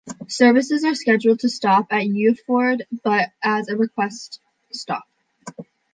[0.27, 5.03] Services are scheduled to stop at Yeoford, but as a request stop.